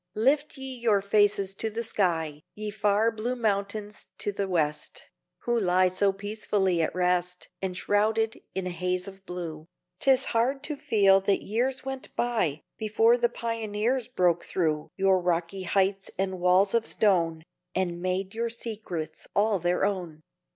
Lift 0.15 0.57
ye 0.57 0.73
your 0.79 0.99
faces 0.99 1.53
to 1.53 1.69
the 1.69 1.83
sky 1.83 2.41
Ye 2.55 2.71
far 2.71 3.11
blue 3.11 3.35
mountains 3.35 4.07
of 4.25 4.35
the 4.35 4.47
West, 4.47 5.05
Who 5.41 5.59
lie 5.59 5.89
so 5.89 6.11
peacefully 6.11 6.81
at 6.81 6.95
rest 6.95 7.49
Enshrouded 7.61 8.41
in 8.55 8.65
a 8.65 8.71
haze 8.71 9.07
of 9.07 9.27
blue; 9.27 9.67
'Tis 9.99 10.25
hard 10.33 10.63
to 10.63 10.75
feel 10.75 11.21
that 11.21 11.43
years 11.43 11.85
went 11.85 12.15
by 12.15 12.63
Before 12.79 13.15
the 13.15 13.29
pioneers 13.29 14.07
broke 14.07 14.43
through 14.43 14.89
Your 14.97 15.19
rocky 15.21 15.61
heights 15.65 16.09
and 16.17 16.39
walls 16.39 16.73
of 16.73 16.87
stone, 16.87 17.43
And 17.75 18.01
made 18.01 18.33
your 18.33 18.49
secrets 18.49 19.27
all 19.35 19.59
their 19.59 19.85
own. 19.85 20.23